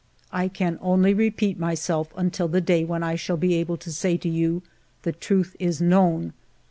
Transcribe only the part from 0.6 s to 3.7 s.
only repeat myself, until the day when I shall be